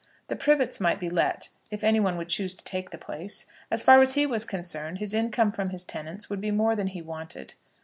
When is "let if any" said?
1.11-1.99